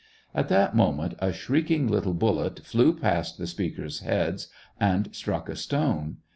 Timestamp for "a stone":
5.47-6.17